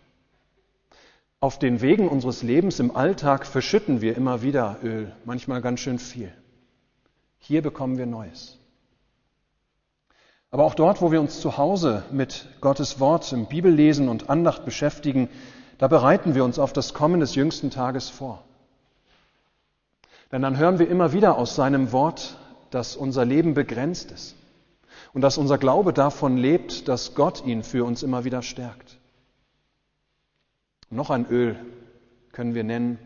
Auf 1.40 1.58
den 1.58 1.80
Wegen 1.80 2.08
unseres 2.08 2.42
Lebens 2.42 2.78
im 2.78 2.94
Alltag 2.94 3.46
verschütten 3.46 4.00
wir 4.00 4.16
immer 4.16 4.42
wieder 4.42 4.78
Öl, 4.82 5.14
manchmal 5.24 5.62
ganz 5.62 5.80
schön 5.80 5.98
viel. 5.98 6.32
Hier 7.38 7.62
bekommen 7.62 7.98
wir 7.98 8.06
Neues. 8.06 8.58
Aber 10.50 10.64
auch 10.64 10.74
dort, 10.74 11.02
wo 11.02 11.12
wir 11.12 11.20
uns 11.20 11.40
zu 11.40 11.58
Hause 11.58 12.04
mit 12.10 12.46
Gottes 12.60 13.00
Wort 13.00 13.30
im 13.32 13.46
Bibellesen 13.46 14.08
und 14.08 14.30
Andacht 14.30 14.64
beschäftigen, 14.64 15.28
da 15.78 15.88
bereiten 15.88 16.34
wir 16.34 16.44
uns 16.44 16.58
auf 16.58 16.72
das 16.72 16.94
Kommen 16.94 17.20
des 17.20 17.34
jüngsten 17.34 17.70
Tages 17.70 18.08
vor. 18.08 18.42
Denn 20.32 20.42
dann 20.42 20.56
hören 20.56 20.78
wir 20.78 20.88
immer 20.88 21.12
wieder 21.12 21.36
aus 21.36 21.54
seinem 21.54 21.92
Wort, 21.92 22.36
dass 22.70 22.96
unser 22.96 23.24
Leben 23.24 23.54
begrenzt 23.54 24.10
ist 24.10 24.34
und 25.12 25.20
dass 25.20 25.38
unser 25.38 25.58
Glaube 25.58 25.92
davon 25.92 26.36
lebt, 26.36 26.88
dass 26.88 27.14
Gott 27.14 27.44
ihn 27.44 27.62
für 27.62 27.84
uns 27.84 28.02
immer 28.02 28.24
wieder 28.24 28.42
stärkt. 28.42 28.98
Noch 30.90 31.10
ein 31.10 31.26
Öl 31.26 31.56
können 32.32 32.54
wir 32.54 32.64
nennen, 32.64 32.98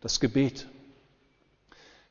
das 0.00 0.20
Gebet. 0.20 0.66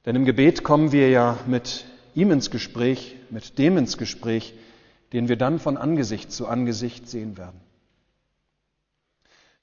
Denn 0.05 0.15
im 0.15 0.25
Gebet 0.25 0.63
kommen 0.63 0.91
wir 0.91 1.09
ja 1.09 1.37
mit 1.47 1.85
ihm 2.13 2.31
ins 2.31 2.51
Gespräch, 2.51 3.15
mit 3.29 3.57
dem 3.57 3.77
ins 3.77 3.97
Gespräch, 3.97 4.53
den 5.13 5.29
wir 5.29 5.37
dann 5.37 5.59
von 5.59 5.77
Angesicht 5.77 6.31
zu 6.31 6.47
Angesicht 6.47 7.07
sehen 7.07 7.37
werden. 7.37 7.59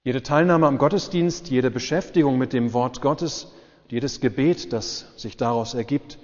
Jede 0.03 0.23
Teilnahme 0.23 0.67
am 0.67 0.79
Gottesdienst, 0.79 1.51
jede 1.51 1.71
Beschäftigung 1.71 2.39
mit 2.39 2.55
dem 2.55 2.73
Wort 2.73 3.03
Gottes, 3.03 3.49
jedes 3.91 4.21
Gebet, 4.21 4.73
das 4.73 5.13
sich 5.17 5.37
daraus 5.37 5.75
ergibt, 5.75 6.19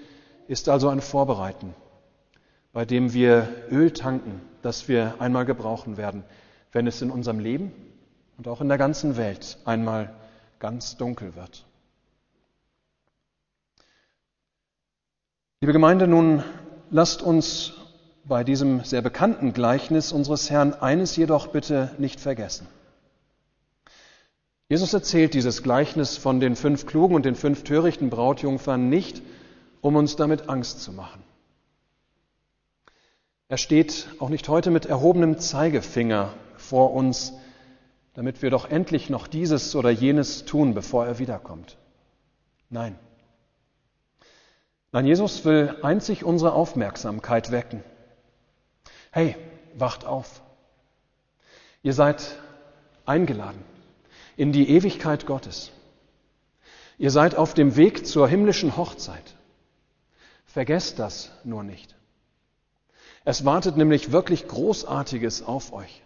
ist 0.48 0.68
also 0.70 0.88
ein 0.88 1.02
Vorbereiten, 1.02 1.74
bei 2.72 2.86
dem 2.86 3.12
wir 3.12 3.48
Öl 3.70 3.90
tanken, 3.90 4.40
das 4.62 4.88
wir 4.88 5.16
einmal 5.18 5.44
gebrauchen 5.44 5.98
werden, 5.98 6.24
wenn 6.72 6.86
es 6.86 7.02
in 7.02 7.10
unserem 7.10 7.38
Leben 7.38 7.70
und 8.38 8.48
auch 8.48 8.62
in 8.62 8.68
der 8.68 8.78
ganzen 8.78 9.18
Welt 9.18 9.58
einmal 9.66 10.14
ganz 10.58 10.96
dunkel 10.96 11.34
wird. 11.34 11.65
Liebe 15.62 15.72
Gemeinde, 15.72 16.06
nun 16.06 16.44
lasst 16.90 17.22
uns 17.22 17.72
bei 18.26 18.44
diesem 18.44 18.84
sehr 18.84 19.00
bekannten 19.00 19.54
Gleichnis 19.54 20.12
unseres 20.12 20.50
Herrn 20.50 20.74
eines 20.74 21.16
jedoch 21.16 21.46
bitte 21.46 21.92
nicht 21.96 22.20
vergessen. 22.20 22.66
Jesus 24.68 24.92
erzählt 24.92 25.32
dieses 25.32 25.62
Gleichnis 25.62 26.18
von 26.18 26.40
den 26.40 26.56
fünf 26.56 26.84
klugen 26.84 27.16
und 27.16 27.24
den 27.24 27.36
fünf 27.36 27.64
törichten 27.64 28.10
Brautjungfern 28.10 28.90
nicht, 28.90 29.22
um 29.80 29.96
uns 29.96 30.16
damit 30.16 30.50
Angst 30.50 30.82
zu 30.82 30.92
machen. 30.92 31.22
Er 33.48 33.56
steht 33.56 34.08
auch 34.18 34.28
nicht 34.28 34.50
heute 34.50 34.70
mit 34.70 34.84
erhobenem 34.84 35.38
Zeigefinger 35.38 36.34
vor 36.58 36.92
uns, 36.92 37.32
damit 38.12 38.42
wir 38.42 38.50
doch 38.50 38.68
endlich 38.68 39.08
noch 39.08 39.26
dieses 39.26 39.74
oder 39.74 39.88
jenes 39.88 40.44
tun, 40.44 40.74
bevor 40.74 41.06
er 41.06 41.18
wiederkommt. 41.18 41.78
Nein. 42.68 42.98
Nein, 44.96 45.04
Jesus 45.04 45.44
will 45.44 45.76
einzig 45.82 46.24
unsere 46.24 46.54
Aufmerksamkeit 46.54 47.50
wecken. 47.50 47.84
Hey, 49.10 49.36
wacht 49.74 50.06
auf. 50.06 50.40
Ihr 51.82 51.92
seid 51.92 52.38
eingeladen 53.04 53.62
in 54.38 54.52
die 54.52 54.70
Ewigkeit 54.70 55.26
Gottes. 55.26 55.70
Ihr 56.96 57.10
seid 57.10 57.34
auf 57.34 57.52
dem 57.52 57.76
Weg 57.76 58.06
zur 58.06 58.26
himmlischen 58.26 58.78
Hochzeit. 58.78 59.34
Vergesst 60.46 60.98
das 60.98 61.30
nur 61.44 61.62
nicht. 61.62 61.94
Es 63.26 63.44
wartet 63.44 63.76
nämlich 63.76 64.12
wirklich 64.12 64.48
Großartiges 64.48 65.42
auf 65.42 65.74
euch. 65.74 66.02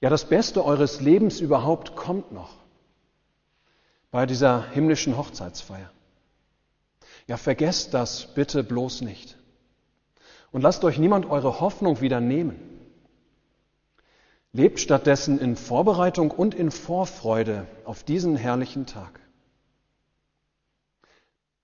Ja, 0.00 0.10
das 0.10 0.28
Beste 0.28 0.64
eures 0.64 1.00
Lebens 1.00 1.40
überhaupt 1.40 1.96
kommt 1.96 2.30
noch 2.30 2.54
bei 4.12 4.26
dieser 4.26 4.70
himmlischen 4.70 5.16
Hochzeitsfeier. 5.16 5.90
Ja, 7.26 7.36
vergesst 7.36 7.94
das 7.94 8.34
bitte 8.34 8.64
bloß 8.64 9.02
nicht. 9.02 9.36
Und 10.50 10.62
lasst 10.62 10.84
euch 10.84 10.98
niemand 10.98 11.26
eure 11.30 11.60
Hoffnung 11.60 12.00
wieder 12.00 12.20
nehmen. 12.20 12.60
Lebt 14.52 14.80
stattdessen 14.80 15.38
in 15.38 15.56
Vorbereitung 15.56 16.30
und 16.30 16.54
in 16.54 16.70
Vorfreude 16.70 17.66
auf 17.84 18.02
diesen 18.02 18.36
herrlichen 18.36 18.84
Tag. 18.84 19.20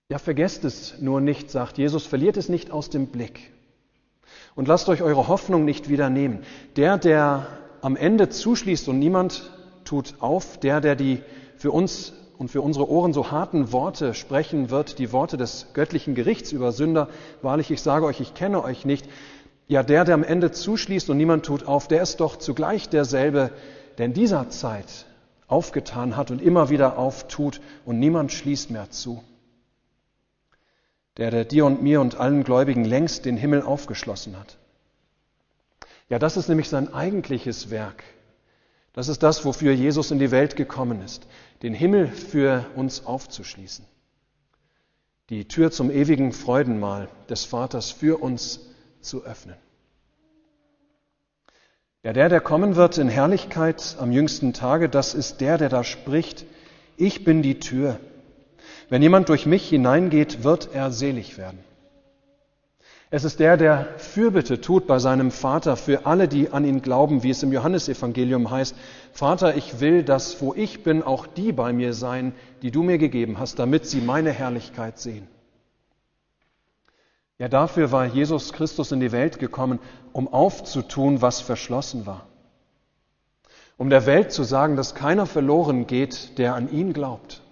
Ja, 0.09 0.19
vergesst 0.19 0.65
es 0.65 0.99
nur 1.01 1.21
nicht, 1.21 1.51
sagt 1.51 1.77
Jesus, 1.77 2.07
verliert 2.07 2.39
es 2.39 2.49
nicht 2.49 2.71
aus 2.71 2.89
dem 2.89 3.09
Blick. 3.09 3.53
Und 4.55 4.67
lasst 4.67 4.89
euch 4.89 5.03
eure 5.03 5.29
Hoffnung 5.29 5.67
nicht 5.67 5.91
wieder 5.91 6.09
nehmen. 6.09 6.45
Der, 6.77 6.97
der 6.97 7.47
am 7.83 7.95
Ende 7.95 8.31
zuschließt 8.31 8.89
und 8.89 8.99
niemand 8.99 9.51
tut 9.85 10.15
auf, 10.21 10.59
der, 10.59 10.81
der 10.81 10.97
die 10.97 11.23
für 11.57 11.73
uns 11.73 12.15
und 12.39 12.51
für 12.51 12.63
unsere 12.63 12.89
Ohren 12.89 13.13
so 13.13 13.33
harten 13.33 13.73
Worte 13.73 14.15
sprechen 14.15 14.71
wird, 14.71 14.99
die 14.99 15.13
Worte 15.13 15.37
des 15.37 15.67
göttlichen 15.75 16.15
Gerichts 16.15 16.53
über 16.53 16.71
Sünder, 16.71 17.09
wahrlich, 17.43 17.71
ich 17.71 17.83
sage 17.83 18.07
euch, 18.07 18.21
ich 18.21 18.35
kenne 18.35 18.63
euch 18.63 18.85
nicht, 18.85 19.09
ja, 19.67 19.83
der, 19.83 20.05
der 20.05 20.15
am 20.15 20.25
Ende 20.25 20.53
zuschließt 20.53 21.11
und 21.11 21.17
niemand 21.17 21.45
tut 21.45 21.67
auf, 21.67 21.89
der 21.89 22.01
ist 22.01 22.21
doch 22.21 22.37
zugleich 22.37 22.89
derselbe, 22.89 23.51
der 23.99 24.07
in 24.07 24.15
dieser 24.15 24.49
Zeit 24.51 25.07
aufgetan 25.49 26.17
hat 26.17 26.31
und 26.31 26.41
immer 26.41 26.71
wieder 26.71 26.97
auftut 26.97 27.61
und 27.85 27.99
niemand 27.99 28.33
schließt 28.33 28.71
mehr 28.71 28.91
zu. 28.91 29.23
Der, 31.17 31.33
der 31.33 31.45
dir 31.45 31.67
und 31.67 31.83
mir 31.83 32.01
und 32.01 32.21
allen 32.21 32.45
Gläubigen 32.45 32.85
längst 32.85 33.25
den 33.25 33.37
Himmel 33.37 33.63
aufgeschlossen 33.63 34.39
hat. 34.39 34.57
Ja, 36.09 36.19
das 36.19 36.37
ist 36.37 36.49
nämlich 36.49 36.69
sein 36.69 36.95
eigentliches 36.95 37.71
Werk. 37.71 38.05
Das 38.93 39.09
ist 39.09 39.23
das, 39.23 39.45
wofür 39.45 39.73
Jesus 39.73 40.11
in 40.11 40.19
die 40.19 40.31
Welt 40.31 40.57
gekommen 40.57 41.03
ist, 41.03 41.27
den 41.63 41.75
Himmel 41.75 42.09
für 42.09 42.67
uns 42.77 43.05
aufzuschließen. 43.05 43.85
Die 45.31 45.47
Tür 45.47 45.71
zum 45.71 45.91
ewigen 45.91 46.33
Freudenmahl 46.33 47.09
des 47.29 47.45
Vaters 47.45 47.91
für 47.91 48.23
uns 48.23 48.61
zu 49.01 49.25
öffnen. 49.25 49.57
Ja, 52.03 52.13
der, 52.13 52.29
der 52.29 52.41
kommen 52.41 52.77
wird 52.77 52.97
in 52.97 53.09
Herrlichkeit 53.09 53.97
am 53.99 54.13
jüngsten 54.13 54.53
Tage, 54.53 54.89
das 54.89 55.15
ist 55.15 55.41
der, 55.41 55.59
der 55.59 55.69
da 55.69 55.85
spricht, 55.85 56.47
ich 56.97 57.25
bin 57.25 57.43
die 57.43 57.59
Tür. 57.59 58.01
Wenn 58.89 59.03
jemand 59.03 59.29
durch 59.29 59.47
mich 59.47 59.69
hineingeht, 59.69 60.45
wird 60.45 60.71
er 60.73 60.91
selig 60.91 61.37
werden. 61.37 61.63
Es 63.11 63.25
ist 63.25 63.41
der, 63.41 63.57
der 63.57 63.87
Fürbitte 63.97 64.61
tut 64.61 64.87
bei 64.87 64.99
seinem 64.99 65.31
Vater 65.31 65.77
für 65.77 66.05
alle, 66.05 66.29
die 66.29 66.51
an 66.51 66.67
ihn 66.67 66.83
glauben, 66.83 67.23
wie 67.23 67.31
es 67.31 67.43
im 67.43 67.53
Johannesevangelium 67.53 68.51
heißt. 68.51 68.77
Vater, 69.13 69.57
ich 69.57 69.81
will, 69.81 70.03
dass 70.03 70.43
wo 70.43 70.53
ich 70.53 70.83
bin, 70.83 71.03
auch 71.03 71.27
die 71.27 71.53
bei 71.53 71.73
mir 71.73 71.95
sein, 71.95 72.35
die 72.61 72.71
du 72.71 72.83
mir 72.83 72.99
gegeben 72.99 73.39
hast, 73.39 73.59
damit 73.59 73.87
sie 73.87 74.03
meine 74.03 74.31
Herrlichkeit 74.31 74.99
sehen. 74.99 75.27
Ja, 77.39 77.49
dafür 77.49 77.93
war 77.93 78.05
Jesus 78.05 78.53
Christus 78.53 78.93
in 78.93 79.01
die 79.01 79.13
Welt 79.13 79.39
gekommen, 79.39 79.79
um 80.13 80.29
aufzutun, 80.29 81.23
was 81.23 81.41
verschlossen 81.41 82.05
war. 82.05 82.27
Um 83.79 83.89
der 83.89 84.05
Welt 84.05 84.33
zu 84.33 84.43
sagen, 84.43 84.77
dass 84.77 84.95
keiner 84.95 85.25
verloren 85.25 85.87
geht, 85.87 86.37
der 86.37 86.55
an 86.55 86.71
ihn 86.71 86.93
glaubt. 86.93 87.43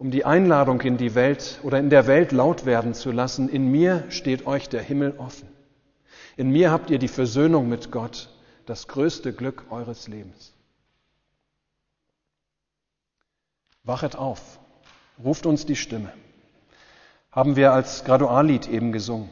Um 0.00 0.10
die 0.10 0.24
Einladung 0.24 0.80
in 0.80 0.96
die 0.96 1.14
Welt 1.14 1.60
oder 1.62 1.78
in 1.78 1.90
der 1.90 2.08
Welt 2.08 2.32
laut 2.32 2.66
werden 2.66 2.94
zu 2.94 3.12
lassen, 3.12 3.48
in 3.48 3.70
mir 3.70 4.04
steht 4.08 4.46
euch 4.46 4.68
der 4.68 4.82
Himmel 4.82 5.14
offen. 5.18 5.48
In 6.36 6.50
mir 6.50 6.72
habt 6.72 6.90
ihr 6.90 6.98
die 6.98 7.06
Versöhnung 7.06 7.68
mit 7.68 7.92
Gott, 7.92 8.28
das 8.66 8.88
größte 8.88 9.32
Glück 9.32 9.66
eures 9.70 10.08
Lebens. 10.08 10.52
Wachet 13.84 14.16
auf, 14.16 14.58
ruft 15.22 15.46
uns 15.46 15.64
die 15.64 15.76
Stimme 15.76 16.12
haben 17.30 17.56
wir 17.56 17.72
als 17.72 18.04
Graduallied 18.04 18.68
eben 18.68 18.92
gesungen. 18.92 19.30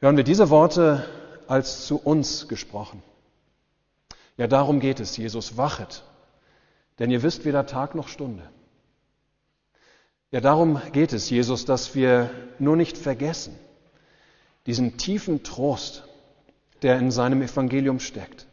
Hören 0.00 0.16
wir 0.16 0.24
diese 0.24 0.50
Worte 0.50 1.06
als 1.46 1.86
zu 1.86 1.98
uns 1.98 2.48
gesprochen. 2.48 3.02
Ja, 4.36 4.46
darum 4.46 4.80
geht 4.80 5.00
es, 5.00 5.16
Jesus, 5.16 5.56
wachet, 5.56 6.02
denn 6.98 7.10
ihr 7.10 7.22
wisst 7.22 7.44
weder 7.44 7.66
Tag 7.66 7.94
noch 7.94 8.08
Stunde. 8.08 8.48
Ja, 10.32 10.40
darum 10.40 10.80
geht 10.92 11.12
es, 11.12 11.28
Jesus, 11.28 11.64
dass 11.64 11.96
wir 11.96 12.30
nur 12.60 12.76
nicht 12.76 12.96
vergessen, 12.96 13.58
diesen 14.66 14.96
tiefen 14.96 15.42
Trost, 15.42 16.04
der 16.82 16.98
in 16.98 17.10
seinem 17.10 17.42
Evangelium 17.42 17.98
steckt. 17.98 18.46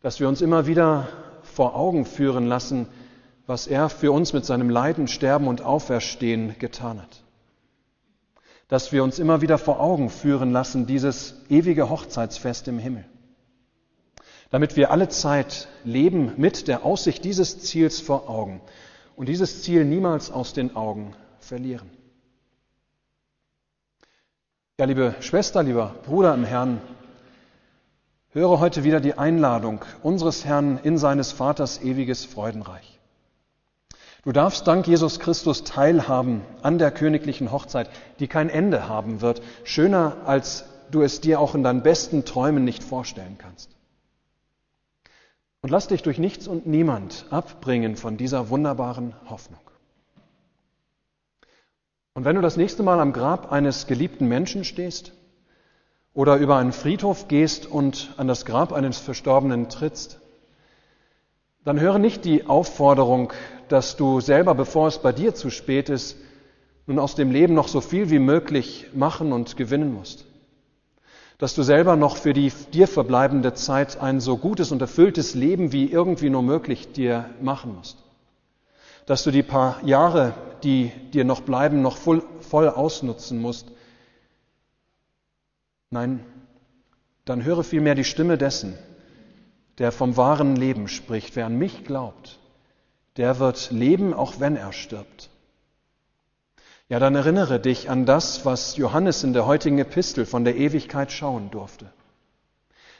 Dass 0.00 0.20
wir 0.20 0.28
uns 0.28 0.40
immer 0.40 0.66
wieder 0.66 1.08
vor 1.42 1.76
Augen 1.76 2.06
führen 2.06 2.46
lassen, 2.46 2.88
was 3.46 3.66
er 3.66 3.90
für 3.90 4.12
uns 4.12 4.32
mit 4.32 4.46
seinem 4.46 4.70
Leiden, 4.70 5.08
Sterben 5.08 5.46
und 5.46 5.60
Auferstehen 5.60 6.58
getan 6.58 7.02
hat. 7.02 7.22
Dass 8.68 8.92
wir 8.92 9.04
uns 9.04 9.18
immer 9.18 9.42
wieder 9.42 9.58
vor 9.58 9.78
Augen 9.78 10.08
führen 10.08 10.52
lassen, 10.52 10.86
dieses 10.86 11.34
ewige 11.50 11.90
Hochzeitsfest 11.90 12.66
im 12.68 12.78
Himmel. 12.78 13.04
Damit 14.50 14.74
wir 14.76 14.90
alle 14.90 15.10
Zeit 15.10 15.68
leben 15.84 16.32
mit 16.38 16.66
der 16.66 16.86
Aussicht 16.86 17.24
dieses 17.24 17.60
Ziels 17.60 18.00
vor 18.00 18.30
Augen 18.30 18.62
und 19.16 19.28
dieses 19.28 19.62
Ziel 19.62 19.84
niemals 19.84 20.30
aus 20.30 20.52
den 20.52 20.76
Augen 20.76 21.14
verlieren. 21.38 21.90
Ja, 24.78 24.86
liebe 24.86 25.14
Schwester, 25.20 25.62
lieber 25.62 25.94
Bruder 26.04 26.34
im 26.34 26.44
Herrn, 26.44 26.80
höre 28.30 28.58
heute 28.58 28.82
wieder 28.82 29.00
die 29.00 29.16
Einladung 29.16 29.84
unseres 30.02 30.44
Herrn 30.44 30.78
in 30.82 30.98
seines 30.98 31.30
Vaters 31.30 31.80
ewiges 31.80 32.24
Freudenreich. 32.24 32.98
Du 34.24 34.32
darfst 34.32 34.66
dank 34.66 34.86
Jesus 34.88 35.20
Christus 35.20 35.64
teilhaben 35.64 36.40
an 36.62 36.78
der 36.78 36.90
königlichen 36.90 37.52
Hochzeit, 37.52 37.90
die 38.18 38.26
kein 38.26 38.48
Ende 38.48 38.88
haben 38.88 39.20
wird, 39.20 39.42
schöner 39.62 40.16
als 40.24 40.64
du 40.90 41.02
es 41.02 41.20
dir 41.20 41.40
auch 41.40 41.54
in 41.54 41.62
deinen 41.62 41.82
besten 41.82 42.24
Träumen 42.24 42.64
nicht 42.64 42.82
vorstellen 42.82 43.36
kannst. 43.38 43.70
Und 45.64 45.70
lass 45.70 45.88
dich 45.88 46.02
durch 46.02 46.18
nichts 46.18 46.46
und 46.46 46.66
niemand 46.66 47.24
abbringen 47.30 47.96
von 47.96 48.18
dieser 48.18 48.50
wunderbaren 48.50 49.14
Hoffnung. 49.30 49.62
Und 52.12 52.26
wenn 52.26 52.36
du 52.36 52.42
das 52.42 52.58
nächste 52.58 52.82
Mal 52.82 53.00
am 53.00 53.14
Grab 53.14 53.50
eines 53.50 53.86
geliebten 53.86 54.28
Menschen 54.28 54.64
stehst 54.64 55.14
oder 56.12 56.36
über 56.36 56.58
einen 56.58 56.74
Friedhof 56.74 57.28
gehst 57.28 57.64
und 57.64 58.12
an 58.18 58.28
das 58.28 58.44
Grab 58.44 58.74
eines 58.74 58.98
Verstorbenen 58.98 59.70
trittst, 59.70 60.20
dann 61.64 61.80
höre 61.80 61.98
nicht 61.98 62.26
die 62.26 62.44
Aufforderung, 62.44 63.32
dass 63.70 63.96
du 63.96 64.20
selber, 64.20 64.54
bevor 64.54 64.88
es 64.88 64.98
bei 64.98 65.12
dir 65.12 65.34
zu 65.34 65.48
spät 65.48 65.88
ist, 65.88 66.18
nun 66.86 66.98
aus 66.98 67.14
dem 67.14 67.30
Leben 67.30 67.54
noch 67.54 67.68
so 67.68 67.80
viel 67.80 68.10
wie 68.10 68.18
möglich 68.18 68.88
machen 68.92 69.32
und 69.32 69.56
gewinnen 69.56 69.94
musst. 69.94 70.26
Dass 71.38 71.54
du 71.54 71.62
selber 71.62 71.96
noch 71.96 72.16
für 72.16 72.32
die 72.32 72.52
dir 72.72 72.86
verbleibende 72.86 73.54
Zeit 73.54 74.00
ein 74.00 74.20
so 74.20 74.36
gutes 74.36 74.70
und 74.70 74.80
erfülltes 74.80 75.34
Leben 75.34 75.72
wie 75.72 75.90
irgendwie 75.90 76.30
nur 76.30 76.42
möglich 76.42 76.92
dir 76.92 77.30
machen 77.40 77.74
musst. 77.74 77.98
Dass 79.06 79.24
du 79.24 79.30
die 79.30 79.42
paar 79.42 79.82
Jahre, 79.84 80.34
die 80.62 80.92
dir 81.12 81.24
noch 81.24 81.42
bleiben, 81.42 81.82
noch 81.82 81.96
voll, 81.96 82.22
voll 82.40 82.68
ausnutzen 82.68 83.40
musst. 83.40 83.70
Nein, 85.90 86.24
dann 87.24 87.44
höre 87.44 87.64
vielmehr 87.64 87.94
die 87.94 88.04
Stimme 88.04 88.38
dessen, 88.38 88.78
der 89.78 89.92
vom 89.92 90.16
wahren 90.16 90.56
Leben 90.56 90.88
spricht. 90.88 91.36
Wer 91.36 91.46
an 91.46 91.58
mich 91.58 91.84
glaubt, 91.84 92.38
der 93.16 93.38
wird 93.38 93.70
leben, 93.70 94.14
auch 94.14 94.40
wenn 94.40 94.56
er 94.56 94.72
stirbt. 94.72 95.30
Ja, 96.88 96.98
dann 96.98 97.14
erinnere 97.14 97.60
dich 97.60 97.88
an 97.88 98.04
das, 98.04 98.44
was 98.44 98.76
Johannes 98.76 99.24
in 99.24 99.32
der 99.32 99.46
heutigen 99.46 99.78
Epistel 99.78 100.26
von 100.26 100.44
der 100.44 100.56
Ewigkeit 100.56 101.10
schauen 101.10 101.50
durfte. 101.50 101.86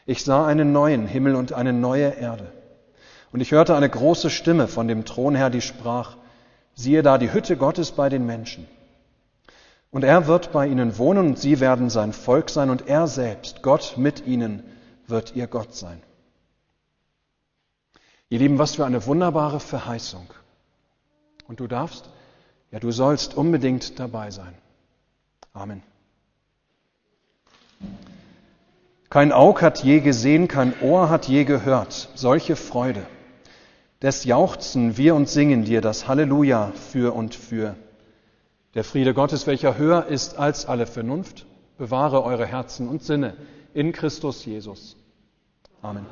Ich 0.06 0.24
sah 0.24 0.46
einen 0.46 0.72
neuen 0.72 1.06
Himmel 1.06 1.34
und 1.34 1.52
eine 1.52 1.72
neue 1.72 2.08
Erde. 2.08 2.50
Und 3.32 3.40
ich 3.40 3.52
hörte 3.52 3.76
eine 3.76 3.90
große 3.90 4.30
Stimme 4.30 4.68
von 4.68 4.88
dem 4.88 5.04
Thronherr, 5.04 5.50
die 5.50 5.60
sprach, 5.60 6.16
siehe 6.74 7.02
da 7.02 7.18
die 7.18 7.32
Hütte 7.32 7.56
Gottes 7.56 7.92
bei 7.92 8.08
den 8.08 8.24
Menschen. 8.24 8.66
Und 9.90 10.02
er 10.02 10.26
wird 10.26 10.50
bei 10.50 10.66
ihnen 10.66 10.98
wohnen 10.98 11.28
und 11.28 11.38
sie 11.38 11.60
werden 11.60 11.90
sein 11.90 12.12
Volk 12.12 12.50
sein 12.50 12.70
und 12.70 12.88
er 12.88 13.06
selbst, 13.06 13.62
Gott 13.62 13.94
mit 13.96 14.26
ihnen, 14.26 14.62
wird 15.06 15.36
ihr 15.36 15.46
Gott 15.46 15.74
sein. 15.74 16.02
Ihr 18.28 18.38
Lieben, 18.38 18.58
was 18.58 18.74
für 18.74 18.86
eine 18.86 19.06
wunderbare 19.06 19.60
Verheißung. 19.60 20.26
Und 21.46 21.60
du 21.60 21.66
darfst, 21.66 22.10
ja 22.74 22.80
du 22.80 22.90
sollst 22.90 23.36
unbedingt 23.36 24.00
dabei 24.00 24.32
sein. 24.32 24.52
Amen. 25.52 25.80
Kein 29.10 29.30
Aug 29.30 29.62
hat 29.62 29.84
je 29.84 30.00
gesehen, 30.00 30.48
kein 30.48 30.74
Ohr 30.80 31.08
hat 31.08 31.28
je 31.28 31.44
gehört 31.44 32.08
solche 32.16 32.56
Freude. 32.56 33.06
Des 34.02 34.24
jauchzen 34.24 34.96
wir 34.96 35.14
und 35.14 35.28
singen 35.28 35.64
dir 35.64 35.80
das 35.82 36.08
Halleluja 36.08 36.72
für 36.90 37.14
und 37.14 37.36
für. 37.36 37.76
Der 38.74 38.82
Friede 38.82 39.14
Gottes, 39.14 39.46
welcher 39.46 39.78
höher 39.78 40.06
ist 40.06 40.36
als 40.36 40.66
alle 40.66 40.88
Vernunft, 40.88 41.46
bewahre 41.78 42.24
eure 42.24 42.44
Herzen 42.44 42.88
und 42.88 43.04
Sinne 43.04 43.36
in 43.72 43.92
Christus 43.92 44.44
Jesus. 44.44 44.96
Amen. 45.80 46.06